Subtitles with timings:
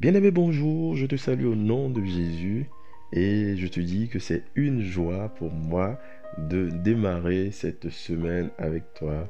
[0.00, 2.68] Bien-aimé, bonjour, je te salue au nom de Jésus
[3.12, 6.00] et je te dis que c'est une joie pour moi
[6.36, 9.28] de démarrer cette semaine avec toi.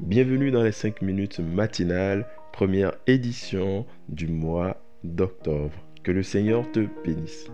[0.00, 5.72] Bienvenue dans les 5 minutes matinales, première édition du mois d'octobre.
[6.02, 7.46] Que le Seigneur te bénisse.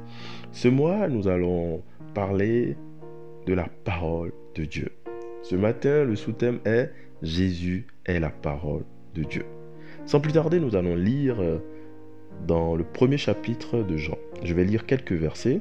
[0.51, 2.77] Ce mois, nous allons parler
[3.47, 4.91] de la parole de Dieu.
[5.43, 6.91] Ce matin, le sous-thème est
[7.23, 8.85] Jésus est la parole
[9.15, 9.45] de Dieu.
[10.07, 11.41] Sans plus tarder, nous allons lire
[12.47, 14.19] dans le premier chapitre de Jean.
[14.43, 15.61] Je vais lire quelques versets.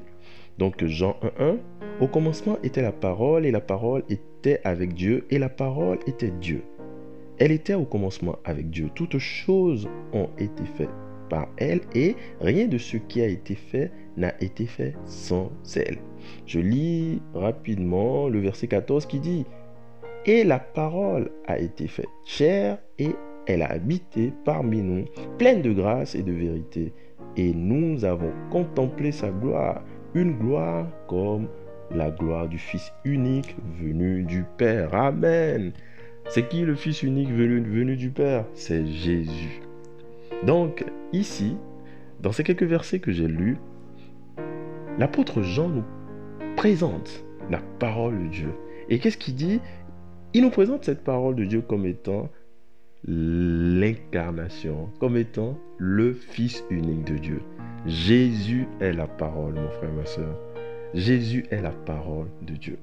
[0.58, 1.58] Donc Jean 1.1,
[2.02, 6.32] au commencement était la parole et la parole était avec Dieu et la parole était
[6.32, 6.64] Dieu.
[7.40, 8.90] Elle était au commencement avec Dieu.
[8.95, 10.90] Toutes choses ont été faites
[11.30, 16.00] par elle et rien de ce qui a été fait n'a été fait sans elle.
[16.45, 19.45] Je lis rapidement le verset 14 qui dit,
[20.26, 23.12] Et la parole a été faite chair et
[23.48, 25.06] elle a habité parmi nous,
[25.38, 26.94] pleine de grâce et de vérité.
[27.38, 29.82] Et nous avons contemplé sa gloire,
[30.14, 31.48] une gloire comme
[31.92, 34.94] la gloire du Fils unique venu du Père.
[34.94, 35.72] Amen.
[36.30, 38.45] C'est qui le Fils unique venu, du Père?
[38.53, 39.62] C'est Jésus.
[40.45, 41.56] Donc, ici,
[42.22, 43.58] dans ces quelques versets que j'ai lus,
[45.00, 45.86] l'apôtre Jean nous
[46.58, 48.50] présente la parole de Dieu.
[48.90, 49.62] Et qu'est-ce qu'il dit?
[50.34, 52.30] Il nous présente cette parole de Dieu comme étant
[53.08, 57.41] l'incarnation, comme étant le Fils unique de Dieu.
[57.86, 60.38] Jésus est la parole, mon frère, ma soeur.
[60.94, 62.78] Jésus est la parole de Dieu.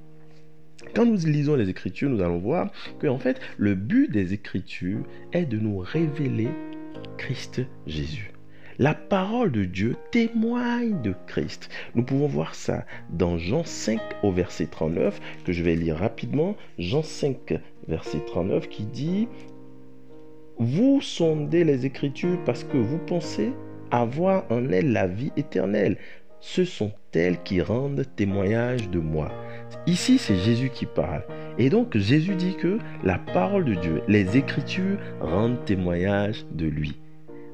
[0.94, 5.04] Quand nous lisons les Écritures, nous allons voir que en fait, le but des Écritures
[5.32, 6.48] est de nous révéler
[7.18, 8.32] Christ Jésus.
[8.78, 11.70] La parole de Dieu témoigne de Christ.
[11.94, 16.56] Nous pouvons voir ça dans Jean 5 au verset 39, que je vais lire rapidement.
[16.78, 17.54] Jean 5,
[17.86, 19.28] verset 39, qui dit,
[20.58, 23.52] vous sondez les Écritures parce que vous pensez
[23.90, 25.98] avoir en elles la vie éternelle.
[26.40, 29.32] Ce sont elles qui rendent témoignage de moi.
[29.86, 31.24] Ici, c'est Jésus qui parle.
[31.58, 37.00] Et donc, Jésus dit que la parole de Dieu, les Écritures rendent témoignage de lui.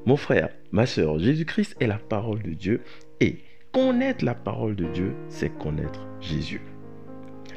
[0.05, 2.81] Mon frère, ma soeur, Jésus-Christ est la parole de Dieu.
[3.19, 3.39] Et
[3.71, 6.61] connaître la parole de Dieu, c'est connaître Jésus.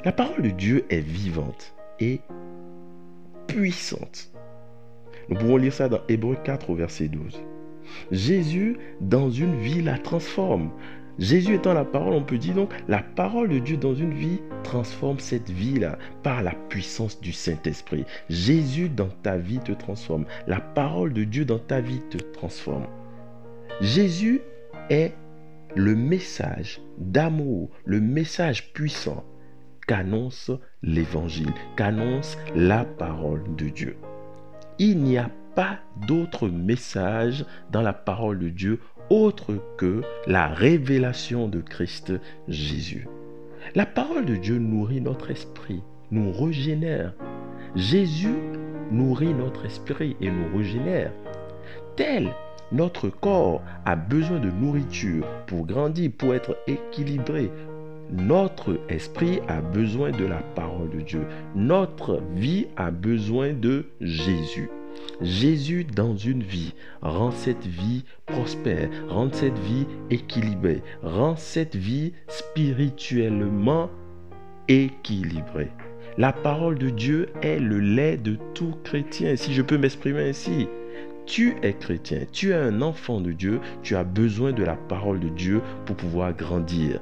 [0.04, 2.21] La parole de Dieu est vivante et
[3.47, 4.34] puissante.
[5.28, 7.40] Nous pouvons lire ça dans Hébreu 4 au verset 12.
[8.10, 10.70] Jésus, dans une vie, la transforme.
[11.18, 14.40] Jésus étant la parole, on peut dire donc la parole de Dieu dans une vie
[14.64, 18.04] transforme cette vie-là par la puissance du Saint-Esprit.
[18.28, 20.24] Jésus dans ta vie te transforme.
[20.46, 22.86] La parole de Dieu dans ta vie te transforme.
[23.80, 24.41] Jésus
[24.91, 25.12] est
[25.76, 29.24] le message d'amour, le message puissant
[29.86, 30.50] qu'annonce
[30.82, 33.96] l'évangile, qu'annonce la parole de Dieu.
[34.78, 38.80] Il n'y a pas d'autre message dans la parole de Dieu
[39.10, 42.12] autre que la révélation de Christ
[42.48, 43.06] Jésus.
[43.74, 47.14] La parole de Dieu nourrit notre esprit, nous régénère.
[47.76, 48.34] Jésus
[48.90, 51.12] nourrit notre esprit et nous régénère.
[51.96, 52.34] Tel
[52.72, 57.50] notre corps a besoin de nourriture pour grandir, pour être équilibré.
[58.16, 61.26] Notre esprit a besoin de la parole de Dieu.
[61.56, 64.70] Notre vie a besoin de Jésus.
[65.20, 72.12] Jésus dans une vie rend cette vie prospère, rend cette vie équilibrée, rend cette vie
[72.28, 73.91] spirituellement
[74.69, 75.72] équilibrée.
[76.16, 80.69] La parole de Dieu est le lait de tout chrétien, si je peux m'exprimer ainsi.
[81.26, 85.19] Tu es chrétien, tu es un enfant de Dieu, tu as besoin de la parole
[85.19, 87.00] de Dieu pour pouvoir grandir.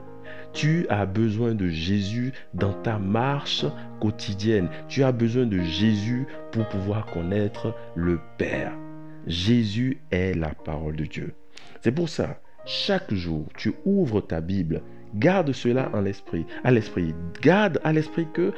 [0.53, 3.65] Tu as besoin de Jésus dans ta marche
[4.01, 4.69] quotidienne.
[4.89, 8.73] Tu as besoin de Jésus pour pouvoir connaître le Père.
[9.27, 11.35] Jésus est la parole de Dieu.
[11.81, 14.83] C'est pour ça, chaque jour, tu ouvres ta Bible.
[15.15, 17.15] Garde cela en l'esprit, à l'esprit.
[17.43, 18.53] Garde à l'esprit que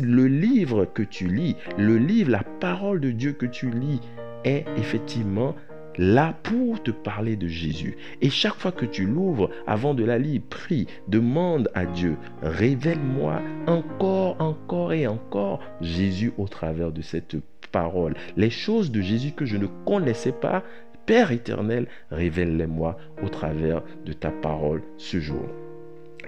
[0.00, 4.00] le livre que tu lis, le livre, la parole de Dieu que tu lis
[4.44, 5.54] est effectivement
[5.98, 7.96] là pour te parler de Jésus.
[8.20, 13.40] Et chaque fois que tu l'ouvres, avant de la lire, prie, demande à Dieu, révèle-moi
[13.66, 17.36] encore, encore et encore Jésus au travers de cette
[17.72, 18.14] parole.
[18.36, 20.62] Les choses de Jésus que je ne connaissais pas,
[21.06, 25.48] Père éternel, révèle-les-moi au travers de ta parole ce jour.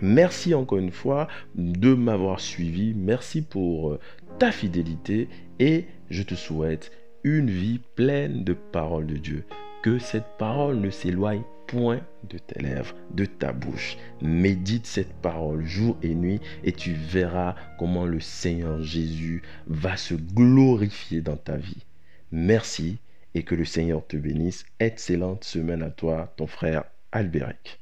[0.01, 2.93] Merci encore une fois de m'avoir suivi.
[2.97, 4.01] Merci pour euh,
[4.41, 5.29] ta fidélité
[5.61, 6.91] et je te souhaite
[7.25, 9.45] une vie pleine de paroles de Dieu.
[9.83, 13.97] Que cette parole ne s'éloigne point de tes lèvres, de ta bouche.
[14.21, 20.15] Médite cette parole jour et nuit et tu verras comment le Seigneur Jésus va se
[20.15, 21.85] glorifier dans ta vie.
[22.31, 22.99] Merci
[23.35, 24.67] et que le Seigneur te bénisse.
[24.81, 27.82] Excellente semaine à toi, ton frère Albéric.